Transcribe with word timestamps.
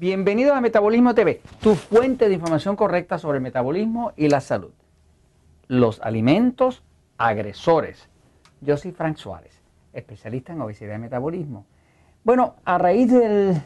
Bienvenidos 0.00 0.56
a 0.56 0.62
Metabolismo 0.62 1.14
TV, 1.14 1.42
tu 1.60 1.74
fuente 1.74 2.26
de 2.26 2.32
información 2.32 2.74
correcta 2.74 3.18
sobre 3.18 3.36
el 3.36 3.42
metabolismo 3.42 4.14
y 4.16 4.28
la 4.28 4.40
salud. 4.40 4.70
Los 5.68 6.00
alimentos 6.00 6.82
agresores. 7.18 8.08
Yo 8.62 8.78
soy 8.78 8.92
Frank 8.92 9.18
Suárez, 9.18 9.60
especialista 9.92 10.54
en 10.54 10.62
obesidad 10.62 10.94
y 10.94 11.00
metabolismo. 11.00 11.66
Bueno, 12.24 12.54
a 12.64 12.78
raíz 12.78 13.12
del 13.12 13.60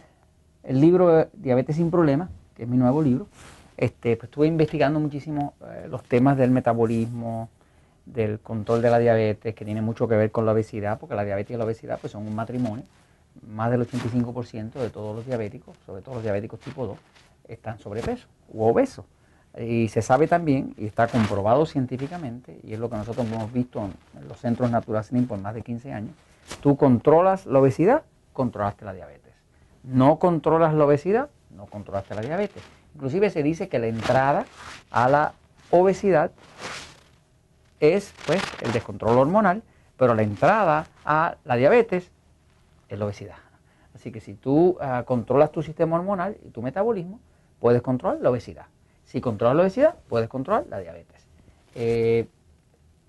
libro 0.69 1.29
Diabetes 1.35 1.77
sin 1.77 1.93
Problemas, 1.93 2.31
que 2.57 2.65
es 2.65 2.69
mi 2.69 2.79
nuevo 2.79 3.01
libro, 3.01 3.29
este, 3.77 4.17
pues 4.17 4.25
estuve 4.25 4.49
investigando 4.49 4.99
muchísimo 4.99 5.55
eh, 5.65 5.87
los 5.89 6.03
temas 6.03 6.37
del 6.37 6.51
metabolismo, 6.51 7.49
del 8.07 8.41
control 8.41 8.83
de 8.83 8.91
la 8.91 8.99
diabetes, 8.99 9.55
que 9.55 9.65
tiene 9.65 9.83
mucho 9.83 10.09
que 10.09 10.17
ver 10.17 10.33
con 10.33 10.47
la 10.47 10.51
obesidad, 10.51 10.99
porque 10.99 11.15
la 11.15 11.25
diabetes 11.25 11.55
y 11.55 11.59
la 11.59 11.65
obesidad 11.65 12.01
pues, 12.01 12.13
son 12.13 12.27
un 12.27 12.35
matrimonio. 12.35 12.85
Más 13.43 13.71
del 13.71 13.87
85% 13.87 14.75
de 14.75 14.91
todos 14.91 15.15
los 15.15 15.27
diabéticos, 15.27 15.77
sobre 15.85 16.03
todo 16.03 16.17
los 16.17 16.23
diabéticos 16.23 16.61
tipo 16.61 16.87
2, 16.87 16.99
están 17.49 17.79
sobrepeso 17.79 18.27
u 18.49 18.65
obesos. 18.65 19.05
Y 19.59 19.89
se 19.89 20.03
sabe 20.03 20.27
también, 20.27 20.75
y 20.77 20.87
está 20.87 21.07
comprobado 21.07 21.65
científicamente, 21.65 22.59
y 22.65 22.73
es 22.73 22.81
lo 22.81 22.91
que 22.91 22.97
nosotros 22.97 23.27
hemos 23.27 23.53
visto 23.53 23.81
en 23.81 24.29
los 24.29 24.39
centros 24.39 24.71
naturales 24.71 25.11
por 25.29 25.39
más 25.39 25.55
de 25.55 25.63
15 25.63 25.93
años, 25.93 26.11
tú 26.61 26.77
controlas 26.77 27.47
la 27.47 27.61
obesidad, 27.61 28.03
controlaste 28.33 28.85
la 28.85 28.93
diabetes. 28.93 29.33
No 29.85 30.19
controlas 30.19 30.75
la 30.75 30.85
obesidad, 30.85 31.31
no 31.51 31.67
controlaste 31.67 32.15
la 32.15 32.23
diabetes. 32.23 32.63
Inclusive 32.95 33.31
se 33.31 33.43
dice 33.43 33.69
que 33.69 33.79
la 33.79 33.87
entrada 33.87 34.45
a 34.91 35.09
la 35.09 35.35
obesidad 35.71 36.33
es 37.81 38.13
pues 38.27 38.43
el 38.63 38.73
descontrol 38.73 39.19
hormonal, 39.19 39.63
pero 39.97 40.15
la 40.15 40.23
entrada 40.23 40.87
a 41.05 41.37
la 41.45 41.57
diabetes 41.57 42.11
es 42.89 42.99
la 42.99 43.07
obesidad. 43.07 43.37
Así 43.95 44.11
que 44.11 44.21
si 44.21 44.35
tú 44.35 44.77
ah, 44.81 45.05
controlas 45.07 45.53
tu 45.53 45.63
sistema 45.63 45.97
hormonal 45.97 46.37
y 46.45 46.51
tu 46.51 46.63
metabolismo, 46.63 47.21
puedes 47.61 47.83
controlar 47.83 48.21
la 48.21 48.31
obesidad. 48.31 48.67
Si 49.05 49.21
controlas 49.21 49.57
la 49.57 49.63
obesidad, 49.63 49.95
puedes 50.09 50.29
controlar 50.29 50.67
la 50.69 50.79
diabetes. 50.81 51.27
Eh, 51.75 52.27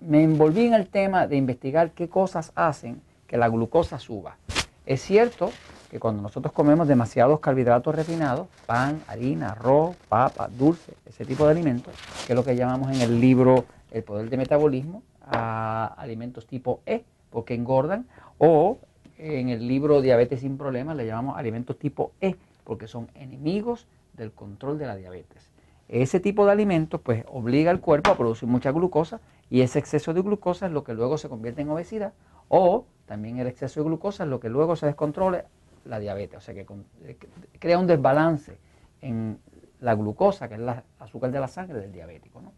me 0.00 0.22
envolví 0.22 0.66
en 0.66 0.74
el 0.74 0.88
tema 0.88 1.26
de 1.26 1.36
investigar 1.36 1.90
qué 1.92 2.08
cosas 2.08 2.52
hacen 2.54 3.00
que 3.26 3.36
la 3.36 3.48
glucosa 3.48 3.98
suba. 3.98 4.36
Es 4.84 5.02
cierto 5.02 5.50
que 5.90 5.98
cuando 5.98 6.22
nosotros 6.22 6.52
comemos 6.52 6.86
demasiados 6.86 7.40
carbohidratos 7.40 7.94
refinados, 7.94 8.46
pan, 8.66 9.02
harina, 9.08 9.50
arroz, 9.50 9.96
papa, 10.08 10.48
dulce, 10.48 10.94
ese 11.06 11.24
tipo 11.24 11.44
de 11.44 11.52
alimentos, 11.52 11.94
que 12.26 12.32
es 12.32 12.36
lo 12.36 12.44
que 12.44 12.56
llamamos 12.56 12.94
en 12.94 13.00
el 13.00 13.20
libro 13.20 13.64
El 13.90 14.02
poder 14.04 14.28
de 14.30 14.36
metabolismo, 14.36 15.02
a 15.22 15.86
alimentos 15.96 16.46
tipo 16.46 16.80
E, 16.86 17.04
porque 17.30 17.54
engordan, 17.54 18.06
o 18.38 18.78
en 19.18 19.48
el 19.48 19.66
libro 19.66 20.00
Diabetes 20.00 20.40
sin 20.40 20.58
problemas 20.58 20.96
le 20.96 21.06
llamamos 21.06 21.38
alimentos 21.38 21.78
tipo 21.78 22.12
E, 22.20 22.36
porque 22.64 22.86
son 22.86 23.08
enemigos 23.14 23.86
del 24.14 24.32
control 24.32 24.78
de 24.78 24.86
la 24.86 24.96
diabetes. 24.96 25.50
Ese 25.88 26.20
tipo 26.20 26.44
de 26.46 26.52
alimentos 26.52 27.00
pues 27.00 27.24
obliga 27.28 27.70
al 27.70 27.80
cuerpo 27.80 28.10
a 28.10 28.16
producir 28.16 28.48
mucha 28.48 28.72
glucosa 28.72 29.20
y 29.50 29.60
ese 29.60 29.78
exceso 29.78 30.12
de 30.12 30.22
glucosa 30.22 30.66
es 30.66 30.72
lo 30.72 30.82
que 30.82 30.94
luego 30.94 31.16
se 31.16 31.28
convierte 31.28 31.62
en 31.62 31.70
obesidad 31.70 32.12
o 32.48 32.86
también 33.06 33.38
el 33.38 33.46
exceso 33.46 33.80
de 33.80 33.86
glucosa 33.86 34.24
es 34.24 34.30
lo 34.30 34.40
que 34.40 34.48
luego 34.48 34.74
se 34.74 34.86
descontrole 34.86 35.44
la 35.84 36.00
diabetes, 36.00 36.38
o 36.38 36.40
sea 36.40 36.54
que 36.54 36.66
eh, 37.04 37.16
crea 37.60 37.78
un 37.78 37.86
desbalance 37.86 38.58
en 39.00 39.38
la 39.80 39.94
glucosa, 39.94 40.48
que 40.48 40.54
es 40.54 40.60
el 40.60 40.68
azúcar 40.98 41.30
de 41.30 41.38
la 41.38 41.46
sangre 41.46 41.78
del 41.78 41.92
diabético. 41.92 42.40
¿no? 42.40 42.52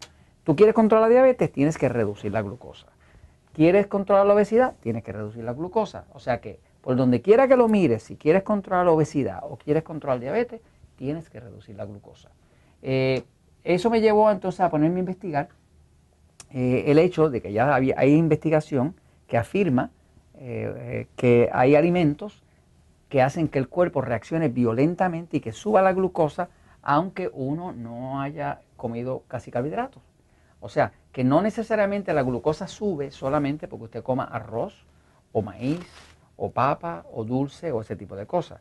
Tú 0.44 0.56
quieres 0.56 0.74
controlar 0.74 1.08
la 1.08 1.12
diabetes, 1.12 1.52
tienes 1.52 1.76
que 1.76 1.90
reducir 1.90 2.32
la 2.32 2.40
glucosa. 2.40 2.86
¿Quieres 3.58 3.88
controlar 3.88 4.24
la 4.24 4.34
obesidad? 4.34 4.76
Tienes 4.82 5.02
que 5.02 5.10
reducir 5.10 5.42
la 5.42 5.52
glucosa. 5.52 6.04
O 6.12 6.20
sea 6.20 6.40
que 6.40 6.60
por 6.80 6.94
donde 6.94 7.22
quiera 7.22 7.48
que 7.48 7.56
lo 7.56 7.66
mires, 7.66 8.04
si 8.04 8.14
quieres 8.14 8.44
controlar 8.44 8.86
la 8.86 8.92
obesidad 8.92 9.40
o 9.42 9.56
quieres 9.56 9.82
controlar 9.82 10.18
la 10.18 10.26
diabetes, 10.26 10.60
tienes 10.94 11.28
que 11.28 11.40
reducir 11.40 11.74
la 11.74 11.84
glucosa. 11.84 12.30
Eh, 12.82 13.24
eso 13.64 13.90
me 13.90 14.00
llevó 14.00 14.30
entonces 14.30 14.60
a 14.60 14.70
ponerme 14.70 14.98
a 14.98 15.00
investigar 15.00 15.48
eh, 16.52 16.84
el 16.86 17.00
hecho 17.00 17.30
de 17.30 17.42
que 17.42 17.52
ya 17.52 17.74
había, 17.74 17.96
hay 17.98 18.14
investigación 18.14 18.94
que 19.26 19.36
afirma 19.36 19.90
que 21.16 21.50
hay 21.52 21.74
alimentos 21.74 22.44
que 23.08 23.22
hacen 23.22 23.48
que 23.48 23.58
el 23.58 23.68
cuerpo 23.68 24.02
reaccione 24.02 24.48
violentamente 24.48 25.38
y 25.38 25.40
que 25.40 25.50
suba 25.50 25.82
la 25.82 25.92
glucosa 25.92 26.48
aunque 26.80 27.28
uno 27.32 27.72
no 27.72 28.20
haya 28.20 28.60
comido 28.76 29.24
casi 29.26 29.50
carbohidratos. 29.50 30.00
O 30.60 30.68
sea, 30.68 30.92
que 31.12 31.24
no 31.24 31.42
necesariamente 31.42 32.12
la 32.12 32.22
glucosa 32.22 32.68
sube 32.68 33.10
solamente 33.10 33.68
porque 33.68 33.84
usted 33.86 34.02
coma 34.02 34.24
arroz 34.24 34.84
o 35.32 35.42
maíz 35.42 35.86
o 36.36 36.50
papa 36.50 37.04
o 37.12 37.24
dulce 37.24 37.72
o 37.72 37.80
ese 37.80 37.96
tipo 37.96 38.16
de 38.16 38.26
cosas. 38.26 38.60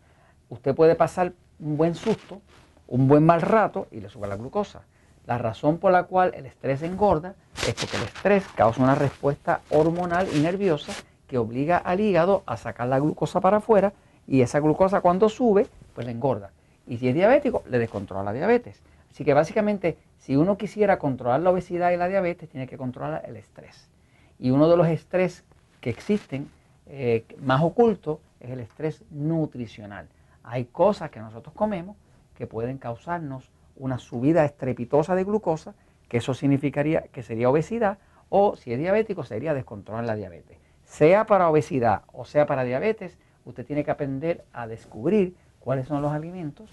Usted 0.50 0.76
puede 0.76 0.96
pasar 0.96 1.34
un 1.60 1.78
buen 1.78 1.96
susto, 1.96 2.42
un 2.88 3.08
buen 3.08 3.26
mal 3.26 3.42
rato 3.42 3.88
y 3.92 4.00
le 4.00 4.10
sube 4.10 4.28
la 4.28 4.38
glucosa. 4.38 4.82
La 5.26 5.38
razón 5.38 5.78
por 5.78 5.92
la 5.92 6.04
cual 6.04 6.34
el 6.36 6.46
estrés 6.46 6.82
engorda 6.84 7.36
es 7.68 7.74
porque 7.74 7.98
el 7.98 8.04
estrés 8.04 8.46
causa 8.56 8.82
una 8.82 8.96
respuesta 8.96 9.62
hormonal 9.70 10.28
y 10.34 10.40
nerviosa 10.40 10.94
que 11.28 11.38
obliga 11.38 11.78
al 11.78 12.00
hígado 12.00 12.44
a 12.46 12.56
sacar 12.56 12.88
la 12.88 13.00
glucosa 13.00 13.42
para 13.42 13.58
afuera 13.58 13.94
y 14.26 14.42
esa 14.42 14.60
glucosa 14.60 15.02
cuando 15.02 15.28
sube, 15.28 15.68
pues 15.94 16.08
le 16.08 16.14
engorda. 16.14 16.52
Y 16.88 16.98
si 16.98 17.10
es 17.10 17.16
diabético, 17.16 17.64
le 17.70 17.80
descontrola 17.80 18.24
la 18.24 18.34
diabetes. 18.34 18.82
Así 19.18 19.26
que 19.26 19.34
básicamente, 19.34 19.98
si 20.20 20.36
uno 20.36 20.60
quisiera 20.60 21.00
controlar 21.00 21.40
la 21.40 21.50
obesidad 21.50 21.90
y 21.90 21.98
la 21.98 22.08
diabetes, 22.08 22.48
tiene 22.50 22.68
que 22.68 22.78
controlar 22.78 23.24
el 23.26 23.36
estrés. 23.36 23.90
Y 24.38 24.52
uno 24.52 24.70
de 24.70 24.78
los 24.78 24.88
estrés 24.90 25.44
que 25.82 25.90
existen 25.90 26.52
eh, 26.86 27.26
más 27.40 27.64
ocultos 27.64 28.20
es 28.40 28.52
el 28.52 28.60
estrés 28.60 29.04
nutricional. 29.10 30.08
Hay 30.44 30.66
cosas 30.66 31.10
que 31.10 31.20
nosotros 31.20 31.56
comemos 31.56 31.98
que 32.36 32.46
pueden 32.46 32.78
causarnos 32.78 33.50
una 33.76 33.98
subida 33.98 34.46
estrepitosa 34.46 35.16
de 35.16 35.24
glucosa, 35.24 35.74
que 36.10 36.18
eso 36.18 36.36
significaría 36.36 37.02
que 37.12 37.24
sería 37.24 37.50
obesidad, 37.50 37.98
o 38.30 38.56
si 38.56 38.72
es 38.72 38.78
diabético 38.78 39.24
sería 39.24 39.56
descontrolar 39.56 40.06
la 40.06 40.14
diabetes. 40.14 40.60
Sea 40.84 41.26
para 41.26 41.50
obesidad 41.50 42.04
o 42.14 42.24
sea 42.24 42.46
para 42.46 42.64
diabetes, 42.64 43.18
usted 43.46 43.66
tiene 43.66 43.84
que 43.84 43.90
aprender 43.90 44.46
a 44.54 44.68
descubrir 44.68 45.36
cuáles 45.60 45.88
son 45.88 46.04
los 46.04 46.12
alimentos 46.12 46.70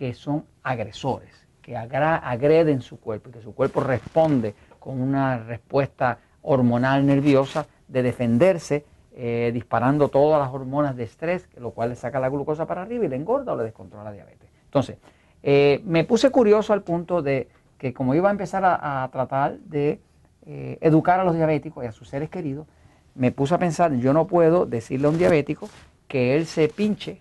que 0.00 0.14
son 0.14 0.46
agresores, 0.62 1.46
que 1.60 1.76
agreden 1.76 2.80
su 2.80 2.98
cuerpo 2.98 3.28
y 3.28 3.32
que 3.32 3.42
su 3.42 3.54
cuerpo 3.54 3.80
responde 3.80 4.54
con 4.78 4.98
una 4.98 5.40
respuesta 5.40 6.20
hormonal 6.40 7.04
nerviosa 7.04 7.66
de 7.86 8.02
defenderse, 8.02 8.86
eh, 9.14 9.50
disparando 9.52 10.08
todas 10.08 10.40
las 10.40 10.54
hormonas 10.54 10.96
de 10.96 11.04
estrés, 11.04 11.50
lo 11.58 11.72
cual 11.72 11.90
le 11.90 11.96
saca 11.96 12.18
la 12.18 12.30
glucosa 12.30 12.66
para 12.66 12.80
arriba 12.80 13.04
y 13.04 13.08
le 13.08 13.16
engorda 13.16 13.52
o 13.52 13.56
le 13.58 13.64
descontrola 13.64 14.04
la 14.04 14.12
diabetes. 14.12 14.48
Entonces, 14.64 14.96
eh, 15.42 15.82
me 15.84 16.04
puse 16.04 16.30
curioso 16.30 16.72
al 16.72 16.80
punto 16.80 17.20
de 17.20 17.50
que 17.76 17.92
como 17.92 18.14
iba 18.14 18.30
a 18.30 18.32
empezar 18.32 18.64
a, 18.64 19.06
tratar 19.12 19.58
de 19.58 20.00
eh, 20.46 20.78
educar 20.80 21.20
a 21.20 21.24
los 21.24 21.34
diabéticos 21.34 21.84
y 21.84 21.88
a 21.88 21.92
sus 21.92 22.08
seres 22.08 22.30
queridos, 22.30 22.66
me 23.14 23.32
puse 23.32 23.54
a 23.54 23.58
pensar, 23.58 23.92
yo 23.96 24.14
no 24.14 24.26
puedo 24.26 24.64
decirle 24.64 25.08
a 25.08 25.10
un 25.10 25.18
diabético 25.18 25.68
que 26.08 26.36
él 26.36 26.46
se 26.46 26.68
pinche, 26.68 27.20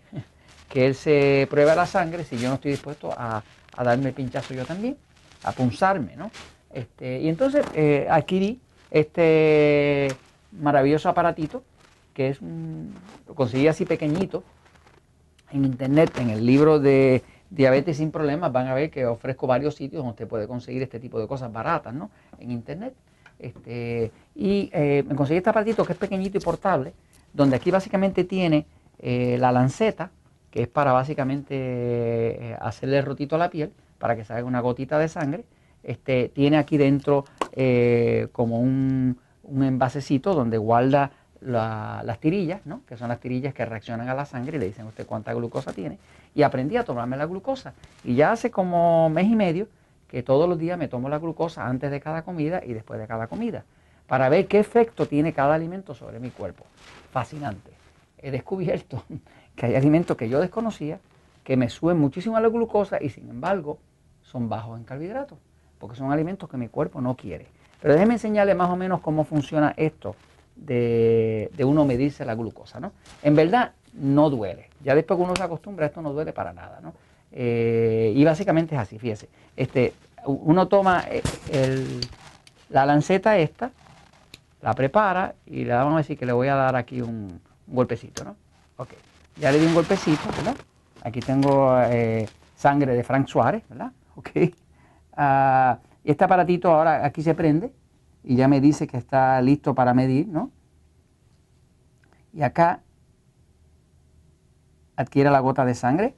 que 0.69 0.85
él 0.85 0.95
se 0.95 1.47
pruebe 1.49 1.75
la 1.75 1.85
sangre 1.85 2.23
si 2.23 2.37
yo 2.37 2.47
no 2.47 2.55
estoy 2.55 2.71
dispuesto 2.71 3.11
a, 3.11 3.43
darme 3.83 4.09
el 4.09 4.13
pinchazo 4.13 4.53
yo 4.53 4.65
también, 4.65 4.97
a 5.43 5.51
punzarme, 5.51 6.15
¿no? 6.15 6.31
Este, 6.71 7.19
y 7.19 7.29
entonces 7.29 7.65
eh, 7.73 8.07
adquirí 8.09 8.59
este 8.91 10.09
maravilloso 10.51 11.09
aparatito, 11.09 11.63
que 12.13 12.29
es 12.29 12.41
un, 12.41 12.93
lo 13.27 13.35
conseguí 13.35 13.67
así 13.67 13.85
pequeñito 13.85 14.43
en 15.51 15.65
internet, 15.65 16.11
en 16.19 16.29
el 16.29 16.45
libro 16.45 16.79
de 16.79 17.23
Diabetes 17.49 17.97
sin 17.97 18.11
Problemas, 18.11 18.51
van 18.51 18.67
a 18.67 18.73
ver 18.73 18.91
que 18.91 19.05
ofrezco 19.05 19.47
varios 19.47 19.75
sitios 19.75 19.99
donde 19.99 20.11
usted 20.11 20.27
puede 20.27 20.47
conseguir 20.47 20.83
este 20.83 20.99
tipo 20.99 21.19
de 21.19 21.27
cosas 21.27 21.51
baratas, 21.51 21.93
¿no? 21.93 22.11
En 22.37 22.51
internet. 22.51 22.93
Este, 23.39 24.11
y 24.35 24.69
eh, 24.73 25.03
me 25.07 25.15
conseguí 25.15 25.37
este 25.37 25.49
aparatito 25.49 25.85
que 25.85 25.93
es 25.93 25.97
pequeñito 25.97 26.37
y 26.37 26.41
portable, 26.41 26.93
donde 27.33 27.55
aquí 27.55 27.71
básicamente 27.71 28.25
tiene 28.25 28.65
eh, 28.99 29.37
la 29.39 29.51
lanceta, 29.51 30.11
que 30.51 30.63
es 30.63 30.67
para 30.67 30.91
básicamente 30.91 31.55
eh, 31.55 32.57
hacerle 32.59 33.01
rotito 33.01 33.35
a 33.35 33.39
la 33.39 33.49
piel, 33.49 33.71
para 33.97 34.15
que 34.15 34.23
salga 34.23 34.45
una 34.45 34.61
gotita 34.61 34.97
de 34.97 35.07
sangre. 35.07 35.45
Este, 35.83 36.29
tiene 36.29 36.57
aquí 36.57 36.77
dentro 36.77 37.25
como 38.31 38.59
un, 38.59 39.17
un, 39.43 39.63
envasecito 39.63 40.33
donde 40.33 40.57
guarda 40.57 41.11
las 41.41 42.19
tirillas, 42.19 42.65
¿no? 42.65 42.81
que 42.85 42.97
son 42.97 43.09
las 43.09 43.19
tirillas 43.19 43.53
que 43.53 43.65
reaccionan 43.65 44.09
a 44.09 44.13
la 44.13 44.25
sangre 44.25 44.57
y 44.57 44.59
le 44.59 44.65
dicen 44.67 44.85
a 44.85 44.89
usted 44.89 45.05
cuánta 45.05 45.33
glucosa 45.33 45.73
tiene. 45.73 45.97
Y 46.35 46.43
aprendí 46.43 46.77
a 46.77 46.83
tomarme 46.83 47.17
la 47.17 47.25
glucosa. 47.25 47.73
Y 48.03 48.15
ya 48.15 48.31
hace 48.31 48.51
como 48.51 49.09
mes 49.09 49.27
y 49.27 49.35
medio 49.35 49.67
que 50.09 50.23
todos 50.23 50.49
los 50.49 50.57
días 50.57 50.77
me 50.77 50.87
tomo 50.87 51.07
la 51.07 51.19
glucosa 51.19 51.67
antes 51.67 51.91
de 51.91 51.99
cada 51.99 52.23
comida 52.23 52.61
y 52.65 52.73
después 52.73 52.99
de 52.99 53.07
cada 53.07 53.27
comida, 53.27 53.63
para 54.07 54.27
ver 54.27 54.47
qué 54.47 54.59
efecto 54.59 55.05
tiene 55.05 55.33
cada 55.33 55.53
alimento 55.53 55.93
sobre 55.93 56.19
mi 56.19 56.31
cuerpo. 56.31 56.65
Fascinante. 57.11 57.71
He 58.17 58.31
descubierto 58.31 59.03
que 59.59 59.65
hay 59.65 59.75
alimentos 59.75 60.15
que 60.15 60.29
yo 60.29 60.39
desconocía 60.39 60.99
que 61.43 61.57
me 61.57 61.69
suben 61.69 61.99
muchísimo 61.99 62.37
a 62.37 62.41
la 62.41 62.47
glucosa 62.47 62.97
y 63.01 63.09
sin 63.09 63.29
embargo 63.29 63.77
son 64.21 64.47
bajos 64.47 64.79
en 64.79 64.85
carbohidratos, 64.85 65.37
porque 65.79 65.97
son 65.97 66.11
alimentos 66.11 66.49
que 66.49 66.55
mi 66.55 66.69
cuerpo 66.69 67.01
no 67.01 67.15
quiere. 67.15 67.47
Pero 67.81 67.93
déjenme 67.93 68.13
enseñarle 68.13 68.55
más 68.55 68.69
o 68.69 68.77
menos 68.77 69.01
cómo 69.01 69.25
funciona 69.25 69.73
esto 69.75 70.15
de, 70.55 71.49
uno 71.65 71.85
medirse 71.85 72.23
la 72.23 72.35
glucosa, 72.35 72.79
¿no? 72.79 72.93
En 73.21 73.35
verdad 73.35 73.73
no 73.93 74.29
duele. 74.29 74.69
Ya 74.83 74.95
después 74.95 75.17
que 75.17 75.23
uno 75.23 75.35
se 75.35 75.43
acostumbra, 75.43 75.87
esto 75.87 76.01
no 76.01 76.13
duele 76.13 76.31
para 76.31 76.53
nada, 76.53 76.79
¿no? 76.81 76.93
Eh, 77.31 78.13
y 78.15 78.23
básicamente 78.23 78.75
es 78.75 78.81
así, 78.81 78.97
fíjese. 78.97 79.27
Este, 79.57 79.93
uno 80.25 80.67
toma 80.67 81.03
eh, 81.09 81.99
la 82.69 82.85
lanceta 82.85 83.37
esta, 83.37 83.71
la 84.61 84.73
prepara 84.73 85.35
y 85.45 85.65
le 85.65 85.73
vamos 85.73 85.95
a 85.95 85.97
decir 85.97 86.17
que 86.17 86.25
le 86.25 86.33
voy 86.33 86.47
a 86.47 86.55
dar 86.55 86.75
aquí 86.75 87.01
un, 87.01 87.41
golpecito, 87.67 88.23
¿no? 88.23 88.35
Ok, 88.77 88.89
ya 89.37 89.51
le 89.51 89.59
di 89.59 89.65
un 89.65 89.73
golpecito, 89.73 90.29
¿verdad? 90.37 90.55
Aquí 91.03 91.19
tengo 91.19 91.79
eh, 91.81 92.27
sangre 92.55 92.93
de 92.93 93.03
Frank 93.03 93.27
Suárez, 93.27 93.63
¿verdad? 93.69 93.91
Ok. 94.15 94.31
Uh, 95.17 95.79
este 96.03 96.23
aparatito 96.23 96.71
ahora 96.71 97.05
aquí 97.05 97.21
se 97.21 97.33
prende 97.33 97.73
y 98.23 98.35
ya 98.35 98.47
me 98.47 98.59
dice 98.59 98.85
que 98.87 98.97
está 98.97 99.41
listo 99.41 99.73
para 99.73 99.93
medir, 99.93 100.27
¿no? 100.27 100.51
Y 102.33 102.41
acá 102.41 102.81
adquiere 104.95 105.29
la 105.29 105.39
gota 105.39 105.65
de 105.65 105.73
sangre, 105.73 106.15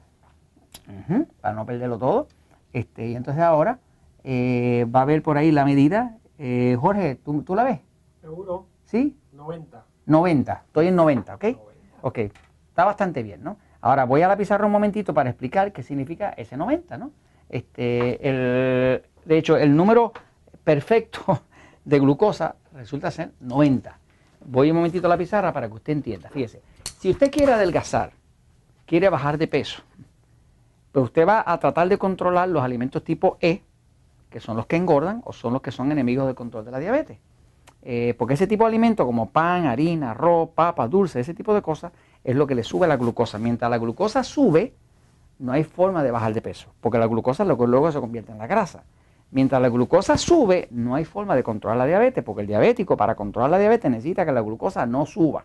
para 1.40 1.54
no 1.54 1.64
perderlo 1.64 1.98
todo. 1.98 2.28
Este, 2.72 3.08
y 3.08 3.14
entonces 3.14 3.42
ahora 3.42 3.78
eh, 4.24 4.86
va 4.94 5.02
a 5.02 5.04
ver 5.04 5.22
por 5.22 5.38
ahí 5.38 5.52
la 5.52 5.64
medida. 5.64 6.18
Eh, 6.38 6.76
Jorge, 6.80 7.16
¿tú, 7.16 7.42
¿tú, 7.42 7.54
la 7.54 7.64
ves? 7.64 7.80
Seguro. 8.20 8.66
¿Sí? 8.84 9.16
90. 9.32 9.84
90, 10.06 10.62
estoy 10.66 10.88
en 10.88 10.96
90, 10.96 11.34
¿ok? 11.36 11.44
Ok, 12.02 12.18
bastante 12.84 13.22
bien, 13.22 13.42
¿no? 13.42 13.56
Ahora 13.80 14.04
voy 14.04 14.22
a 14.22 14.28
la 14.28 14.36
pizarra 14.36 14.66
un 14.66 14.72
momentito 14.72 15.12
para 15.12 15.30
explicar 15.30 15.72
qué 15.72 15.82
significa 15.82 16.30
ese 16.30 16.56
90, 16.56 16.98
¿no? 16.98 17.12
Este, 17.48 18.28
el, 18.28 19.02
de 19.24 19.38
hecho, 19.38 19.56
el 19.56 19.76
número 19.76 20.12
perfecto 20.64 21.42
de 21.84 21.98
glucosa 21.98 22.56
resulta 22.74 23.10
ser 23.10 23.32
90. 23.40 23.98
Voy 24.46 24.70
un 24.70 24.76
momentito 24.76 25.06
a 25.06 25.10
la 25.10 25.18
pizarra 25.18 25.52
para 25.52 25.68
que 25.68 25.74
usted 25.74 25.92
entienda. 25.92 26.30
Fíjese, 26.30 26.62
si 26.98 27.10
usted 27.10 27.30
quiere 27.30 27.52
adelgazar, 27.52 28.12
quiere 28.86 29.08
bajar 29.08 29.38
de 29.38 29.48
peso, 29.48 29.82
pues 30.92 31.04
usted 31.04 31.26
va 31.26 31.42
a 31.46 31.58
tratar 31.58 31.88
de 31.88 31.98
controlar 31.98 32.48
los 32.48 32.62
alimentos 32.62 33.02
tipo 33.02 33.38
E, 33.40 33.62
que 34.30 34.40
son 34.40 34.56
los 34.56 34.66
que 34.66 34.76
engordan 34.76 35.22
o 35.24 35.32
son 35.32 35.52
los 35.52 35.62
que 35.62 35.70
son 35.70 35.90
enemigos 35.92 36.26
del 36.26 36.34
control 36.34 36.64
de 36.64 36.70
la 36.70 36.78
diabetes. 36.78 37.18
Eh, 37.84 38.14
porque 38.16 38.34
ese 38.34 38.46
tipo 38.46 38.64
de 38.64 38.68
alimentos 38.68 39.04
como 39.04 39.30
pan, 39.30 39.66
harina, 39.66 40.12
arroz, 40.12 40.50
papa, 40.54 40.86
dulce, 40.86 41.20
ese 41.20 41.34
tipo 41.34 41.52
de 41.54 41.62
cosas, 41.62 41.92
es 42.24 42.36
lo 42.36 42.46
que 42.46 42.54
le 42.54 42.62
sube 42.62 42.86
la 42.86 42.96
glucosa. 42.96 43.38
Mientras 43.38 43.70
la 43.70 43.78
glucosa 43.78 44.22
sube, 44.22 44.74
no 45.38 45.52
hay 45.52 45.64
forma 45.64 46.02
de 46.02 46.10
bajar 46.10 46.34
de 46.34 46.40
peso, 46.40 46.68
porque 46.80 46.98
la 46.98 47.06
glucosa 47.06 47.44
luego, 47.44 47.66
luego 47.66 47.90
se 47.90 48.00
convierte 48.00 48.32
en 48.32 48.38
la 48.38 48.46
grasa. 48.46 48.84
Mientras 49.30 49.62
la 49.62 49.70
glucosa 49.70 50.18
sube, 50.18 50.68
no 50.70 50.94
hay 50.94 51.04
forma 51.04 51.34
de 51.34 51.42
controlar 51.42 51.78
la 51.78 51.86
diabetes, 51.86 52.22
porque 52.22 52.42
el 52.42 52.46
diabético 52.46 52.96
para 52.96 53.14
controlar 53.14 53.50
la 53.50 53.58
diabetes 53.58 53.90
necesita 53.90 54.26
que 54.26 54.32
la 54.32 54.42
glucosa 54.42 54.84
no 54.86 55.06
suba. 55.06 55.44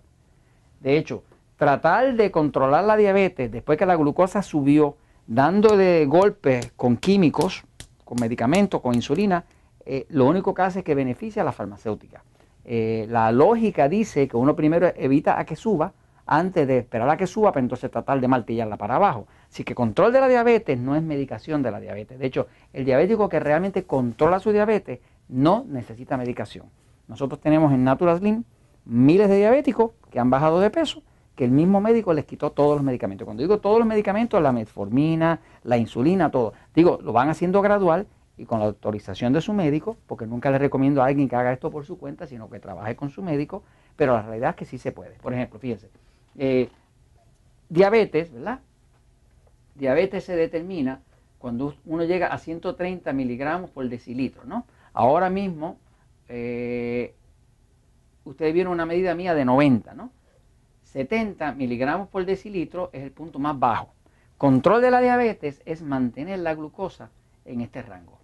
De 0.82 0.98
hecho, 0.98 1.24
tratar 1.56 2.16
de 2.16 2.30
controlar 2.30 2.84
la 2.84 2.98
diabetes 2.98 3.52
después 3.52 3.78
que 3.78 3.86
la 3.86 3.96
glucosa 3.96 4.42
subió, 4.42 4.98
dándole 5.26 6.06
golpes 6.06 6.72
con 6.76 6.98
químicos, 6.98 7.64
con 8.04 8.18
medicamentos, 8.20 8.82
con 8.82 8.94
insulina, 8.94 9.46
eh, 9.86 10.06
lo 10.10 10.26
único 10.26 10.54
que 10.54 10.62
hace 10.62 10.80
es 10.80 10.86
que 10.86 10.94
beneficia 10.94 11.42
a 11.42 11.46
la 11.46 11.54
farmacéutica. 11.54 12.24
Eh, 12.66 13.08
la 13.10 13.32
lógica 13.32 13.88
dice 13.88 14.28
que 14.28 14.36
uno 14.36 14.54
primero 14.56 14.92
evita 14.98 15.40
a 15.40 15.46
que 15.46 15.56
suba 15.56 15.94
antes 16.28 16.68
de 16.68 16.80
esperar 16.80 17.10
a 17.10 17.18
que 17.18 17.26
suba 17.26 17.52
para 17.52 17.64
entonces 17.64 17.90
tratar 17.90 18.20
de 18.20 18.28
martillarla 18.28 18.78
para 18.78 18.96
abajo. 18.96 19.28
Así 19.50 19.64
que 19.64 19.74
control 19.74 20.14
de 20.14 20.20
la 20.20 20.28
diabetes 20.28 20.78
no 20.78 20.96
es 20.96 21.02
medicación 21.02 21.64
de 21.64 21.72
la 21.72 21.80
diabetes. 21.80 22.20
De 22.20 22.26
hecho, 22.28 22.48
el 22.74 22.86
diabético 22.86 23.30
que 23.30 23.40
realmente 23.40 23.86
controla 23.86 24.40
su 24.40 24.52
diabetes 24.52 25.00
no 25.30 25.66
necesita 25.68 26.18
medicación. 26.18 26.68
Nosotros 27.08 27.40
tenemos 27.40 27.72
en 27.72 27.84
Natural 27.84 28.18
Slim 28.18 28.44
miles 28.86 29.30
de 29.30 29.38
diabéticos 29.38 29.92
que 30.12 30.20
han 30.20 30.30
bajado 30.30 30.60
de 30.60 30.70
peso, 30.70 31.02
que 31.36 31.46
el 31.46 31.52
mismo 31.52 31.80
médico 31.80 32.14
les 32.14 32.26
quitó 32.26 32.52
todos 32.52 32.76
los 32.76 32.84
medicamentos. 32.84 33.26
Cuando 33.26 33.44
digo 33.44 33.60
todos 33.60 33.80
los 33.80 33.88
medicamentos, 33.88 34.42
la 34.42 34.52
metformina, 34.52 35.40
la 35.64 35.78
insulina, 35.78 36.32
todo. 36.32 36.54
Digo, 36.74 37.00
lo 37.02 37.14
van 37.14 37.30
haciendo 37.30 37.62
gradual 37.62 38.08
y 38.38 38.46
con 38.46 38.60
la 38.60 38.66
autorización 38.66 39.34
de 39.34 39.42
su 39.42 39.54
médico, 39.54 39.98
porque 40.08 40.26
nunca 40.26 40.52
le 40.52 40.58
recomiendo 40.58 41.02
a 41.02 41.08
alguien 41.08 41.28
que 41.28 41.36
haga 41.36 41.54
esto 41.54 41.72
por 41.72 41.86
su 41.86 41.98
cuenta, 41.98 42.28
sino 42.28 42.50
que 42.50 42.60
trabaje 42.60 42.96
con 42.96 43.10
su 43.10 43.22
médico, 43.22 43.64
pero 43.96 44.14
la 44.14 44.22
realidad 44.22 44.52
es 44.52 44.56
que 44.56 44.66
sí 44.66 44.78
se 44.78 44.92
puede. 44.92 45.16
Por 45.22 45.34
ejemplo, 45.34 45.60
fíjense, 45.60 45.90
eh, 46.38 46.70
diabetes, 47.70 48.32
¿verdad? 48.32 48.60
Diabetes 49.76 50.24
se 50.24 50.36
determina 50.36 51.02
cuando 51.38 51.76
uno 51.86 52.04
llega 52.04 52.28
a 52.28 52.38
130 52.38 53.14
miligramos 53.14 53.70
por 53.70 53.88
decilitro, 53.90 54.44
¿no? 54.46 54.66
Ahora 54.94 55.30
mismo, 55.30 55.78
eh, 56.28 57.14
ustedes 58.24 58.54
vieron 58.54 58.74
una 58.74 58.86
medida 58.86 59.14
mía 59.14 59.36
de 59.36 59.46
90, 59.46 59.94
¿no? 59.94 60.12
70 60.84 61.54
miligramos 61.54 62.08
por 62.08 62.26
decilitro 62.26 62.90
es 62.94 63.04
el 63.04 63.12
punto 63.12 63.40
más 63.40 63.58
bajo. 63.60 63.94
Control 64.38 64.82
de 64.82 64.92
la 64.92 65.02
diabetes 65.02 65.62
es 65.66 65.82
mantener 65.82 66.40
la 66.40 66.56
glucosa 66.56 67.10
en 67.46 67.62
este 67.62 67.82
rango. 67.82 68.20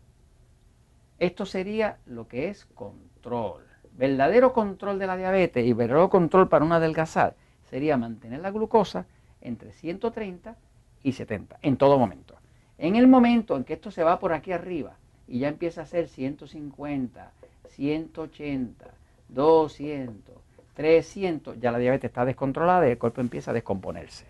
Esto 1.20 1.46
sería 1.46 1.98
lo 2.06 2.28
que 2.28 2.50
es 2.50 2.66
control. 2.66 3.64
Verdadero 3.96 4.54
control 4.54 4.98
de 4.98 5.08
la 5.08 5.18
diabetes 5.18 5.66
y 5.66 5.74
verdadero 5.74 6.10
control 6.10 6.50
para 6.50 6.66
una 6.66 6.78
adelgazar 6.78 7.36
sería 7.74 7.98
mantener 7.98 8.40
la 8.40 8.52
glucosa 8.52 9.08
entre 9.42 9.72
130 9.72 10.56
y 11.02 11.14
70 11.14 11.58
en 11.64 11.76
todo 11.76 11.98
momento. 11.98 12.36
En 12.78 12.96
el 12.96 13.08
momento 13.08 13.58
en 13.58 13.64
que 13.64 13.74
esto 13.74 13.90
se 13.90 14.04
va 14.04 14.20
por 14.20 14.32
aquí 14.32 14.52
arriba 14.52 14.96
y 15.28 15.40
ya 15.40 15.48
empieza 15.48 15.82
a 15.82 15.88
ser 15.88 16.08
150, 16.08 17.32
180, 17.70 18.86
200, 19.28 20.36
300, 20.76 21.60
ya 21.60 21.72
la 21.72 21.80
diabetes 21.80 22.10
está 22.10 22.26
descontrolada 22.26 22.88
y 22.88 22.92
el 22.92 23.00
cuerpo 23.00 23.22
empieza 23.22 23.50
a 23.50 23.56
descomponerse. 23.56 24.28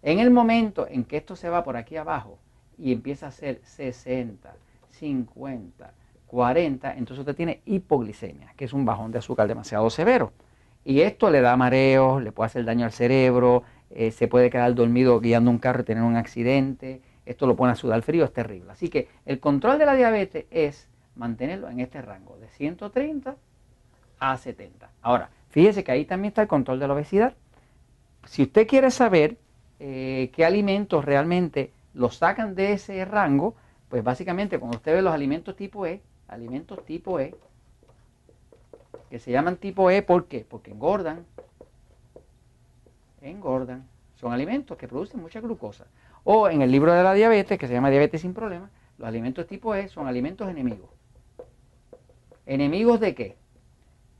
En 0.00 0.20
el 0.20 0.30
momento 0.30 0.86
en 0.86 1.02
que 1.02 1.16
esto 1.16 1.34
se 1.34 1.48
va 1.48 1.64
por 1.64 1.76
aquí 1.76 1.96
abajo 1.96 2.38
y 2.78 2.92
empieza 2.92 3.26
a 3.26 3.32
ser 3.32 3.60
60, 3.64 4.54
50, 4.90 5.92
40, 6.28 6.92
entonces 6.92 7.18
usted 7.18 7.34
tiene 7.34 7.60
hipoglicemia, 7.66 8.54
que 8.56 8.66
es 8.66 8.72
un 8.72 8.84
bajón 8.84 9.10
de 9.10 9.18
azúcar 9.18 9.48
demasiado 9.48 9.90
severo. 9.90 10.32
Y 10.88 11.02
esto 11.02 11.28
le 11.28 11.42
da 11.42 11.54
mareos, 11.54 12.22
le 12.22 12.32
puede 12.32 12.46
hacer 12.46 12.64
daño 12.64 12.86
al 12.86 12.92
cerebro, 12.92 13.62
eh, 13.90 14.10
se 14.10 14.26
puede 14.26 14.48
quedar 14.48 14.74
dormido 14.74 15.20
guiando 15.20 15.50
un 15.50 15.58
carro 15.58 15.82
y 15.82 15.84
tener 15.84 16.02
un 16.02 16.16
accidente, 16.16 17.02
esto 17.26 17.46
lo 17.46 17.56
pone 17.56 17.72
a 17.72 17.74
sudar 17.74 18.00
frío, 18.00 18.24
es 18.24 18.32
terrible. 18.32 18.72
Así 18.72 18.88
que 18.88 19.06
el 19.26 19.38
control 19.38 19.78
de 19.78 19.84
la 19.84 19.94
diabetes 19.94 20.46
es 20.50 20.88
mantenerlo 21.14 21.68
en 21.68 21.80
este 21.80 22.00
rango 22.00 22.38
de 22.38 22.48
130 22.48 23.36
a 24.18 24.36
70. 24.38 24.90
Ahora, 25.02 25.28
fíjese 25.50 25.84
que 25.84 25.92
ahí 25.92 26.06
también 26.06 26.30
está 26.30 26.40
el 26.40 26.48
control 26.48 26.80
de 26.80 26.88
la 26.88 26.94
obesidad. 26.94 27.34
Si 28.24 28.44
usted 28.44 28.66
quiere 28.66 28.90
saber 28.90 29.36
eh, 29.80 30.30
qué 30.34 30.46
alimentos 30.46 31.04
realmente 31.04 31.70
los 31.92 32.16
sacan 32.16 32.54
de 32.54 32.72
ese 32.72 33.04
rango, 33.04 33.56
pues 33.90 34.02
básicamente 34.02 34.58
cuando 34.58 34.78
usted 34.78 34.94
ve 34.94 35.02
los 35.02 35.12
alimentos 35.12 35.54
tipo 35.54 35.84
E, 35.84 36.00
alimentos 36.28 36.82
tipo 36.86 37.20
E, 37.20 37.34
que 39.10 39.18
se 39.18 39.30
llaman 39.30 39.56
tipo 39.56 39.90
E, 39.90 40.02
¿por 40.02 40.26
qué? 40.26 40.46
Porque 40.48 40.70
engordan, 40.70 41.24
engordan, 43.20 43.86
son 44.16 44.32
alimentos 44.32 44.76
que 44.76 44.88
producen 44.88 45.20
mucha 45.20 45.40
glucosa. 45.40 45.86
O 46.24 46.48
en 46.48 46.62
el 46.62 46.70
libro 46.70 46.92
de 46.92 47.02
la 47.02 47.14
diabetes, 47.14 47.58
que 47.58 47.66
se 47.68 47.72
llama 47.72 47.90
Diabetes 47.90 48.20
sin 48.20 48.34
Problemas, 48.34 48.70
los 48.98 49.08
alimentos 49.08 49.46
tipo 49.46 49.74
E 49.74 49.88
son 49.88 50.06
alimentos 50.06 50.48
enemigos. 50.48 50.90
¿Enemigos 52.44 52.98
de 53.00 53.14
qué? 53.14 53.36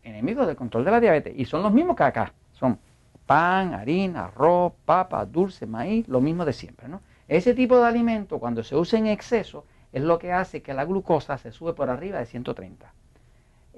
Enemigos 0.03 0.47
del 0.47 0.57
control 0.57 0.85
de 0.85 0.91
la 0.91 1.01
diabetes. 1.01 1.35
Y 1.37 1.45
son 1.45 1.63
los 1.63 1.73
mismos 1.73 1.97
que 1.97 2.05
acá. 2.05 2.33
Son 2.53 2.79
pan, 3.27 3.75
harina, 3.75 4.27
arroz, 4.27 4.73
papa, 4.85 5.25
dulce, 5.27 5.67
maíz, 5.67 6.07
lo 6.09 6.21
mismo 6.21 6.45
de 6.45 6.53
siempre. 6.53 6.89
¿no? 6.89 7.03
Ese 7.27 7.55
tipo 7.55 7.79
de 7.79 7.87
alimento, 7.87 8.39
cuando 8.39 8.63
se 8.63 8.77
usa 8.77 8.99
en 8.99 9.07
exceso, 9.07 9.65
es 9.93 10.03
lo 10.03 10.19
que 10.19 10.33
hace 10.33 10.63
que 10.63 10.75
la 10.75 10.85
glucosa 10.85 11.39
se 11.39 11.53
sube 11.53 11.73
por 11.75 11.91
arriba 11.91 12.19
de 12.19 12.27
130. 12.27 12.93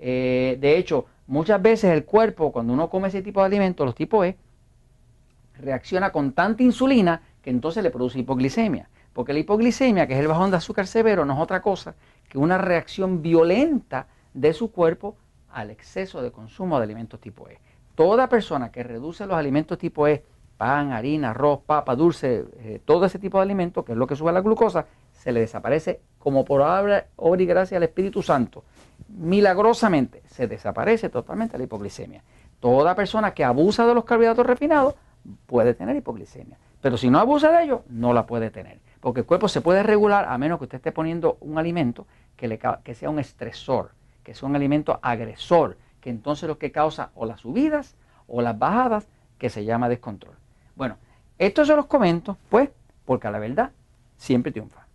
Eh, 0.03 0.57
de 0.59 0.79
hecho, 0.79 1.07
muchas 1.27 1.61
veces 1.61 1.93
el 1.93 2.05
cuerpo, 2.05 2.51
cuando 2.51 2.73
uno 2.73 2.89
come 2.89 3.09
ese 3.09 3.23
tipo 3.23 3.41
de 3.41 3.47
alimentos, 3.47 3.85
los 3.85 3.95
tipos 3.95 4.27
E, 4.27 4.37
reacciona 5.59 6.11
con 6.11 6.33
tanta 6.33 6.63
insulina 6.63 7.21
que 7.43 7.51
entonces 7.51 7.83
le 7.83 7.91
produce 7.91 8.19
hipoglicemia. 8.19 8.89
Porque 9.13 9.33
la 9.33 9.41
hipoglicemia, 9.41 10.07
que 10.07 10.15
es 10.15 10.21
el 10.21 10.29
bajón 10.29 10.51
de 10.51 10.57
azúcar 10.57 10.87
severo, 10.87 11.25
no 11.25 11.35
es 11.35 11.41
otra 11.41 11.61
cosa 11.61 11.95
que 12.29 12.39
una 12.39 12.57
reacción 12.57 13.21
violenta 13.21 14.07
de 14.33 14.55
su 14.55 14.73
cuerpo 14.73 15.17
al 15.51 15.71
exceso 15.71 16.23
de 16.23 16.31
consumo 16.31 16.79
de 16.79 16.85
alimentos 16.85 17.21
tipo 17.21 17.49
E. 17.49 17.59
Toda 17.95 18.29
persona 18.29 18.71
que 18.71 18.83
reduce 18.83 19.27
los 19.27 19.37
alimentos 19.37 19.77
tipo 19.77 20.07
E, 20.07 20.25
pan, 20.57 20.93
harina, 20.93 21.31
arroz, 21.31 21.61
papa, 21.67 21.97
dulce, 21.97 22.45
eh, 22.59 22.81
todo 22.85 23.05
ese 23.05 23.19
tipo 23.19 23.39
de 23.39 23.43
alimentos, 23.43 23.85
que 23.85 23.93
es 23.93 23.99
lo 23.99 24.07
que 24.07 24.17
sube 24.17 24.33
la 24.33 24.41
glucosa, 24.41 24.87
se 25.13 25.33
le 25.33 25.41
desaparece 25.41 26.01
como 26.19 26.45
por 26.45 26.63
obra 26.63 27.07
y 27.39 27.47
gracia 27.47 27.77
al 27.77 27.83
Espíritu 27.83 28.23
Santo. 28.23 28.65
Milagrosamente 29.17 30.23
se 30.29 30.47
desaparece 30.47 31.09
totalmente 31.09 31.59
la 31.59 31.65
hipoglicemia. 31.65 32.23
Toda 32.61 32.95
persona 32.95 33.35
que 33.35 33.45
abusa 33.45 33.87
de 33.87 33.95
los 33.95 34.05
carbohidratos 34.05 34.47
refinados 34.47 34.95
puede 35.47 35.75
tener 35.75 35.97
hipoglicemia. 35.97 36.59
Pero 36.81 36.97
si 36.97 37.11
no 37.11 37.19
abusa 37.19 37.51
de 37.51 37.65
ello, 37.65 37.83
no 37.89 38.13
la 38.13 38.27
puede 38.27 38.51
tener. 38.51 38.79
Porque 39.01 39.21
el 39.21 39.27
cuerpo 39.27 39.49
se 39.49 39.61
puede 39.61 39.83
regular 39.83 40.27
a 40.29 40.39
menos 40.39 40.59
que 40.59 40.65
usted 40.65 40.77
esté 40.77 40.93
poniendo 40.93 41.37
un 41.41 41.59
alimento 41.59 42.07
que 42.37 42.95
sea 42.95 43.11
un 43.11 43.19
estresor, 43.19 43.91
que 44.23 44.35
sea 44.35 44.49
un 44.49 44.57
alimento 44.57 44.99
agresor, 45.03 45.77
que 46.01 46.09
entonces 46.09 46.49
lo 46.49 46.59
que 46.59 46.73
causa 46.73 47.11
o 47.15 47.27
las 47.27 47.41
subidas 47.41 47.97
o 48.27 48.41
las 48.41 48.59
bajadas, 48.59 49.09
que 49.39 49.51
se 49.51 49.65
llama 49.65 49.89
descontrol. 49.89 50.35
Bueno, 50.77 50.97
esto 51.39 51.65
se 51.65 51.75
los 51.75 51.87
comento, 51.87 52.37
pues, 52.49 52.71
porque 53.05 53.27
a 53.27 53.31
la 53.31 53.39
verdad 53.39 53.73
siempre 54.17 54.53
triunfa. 54.53 54.87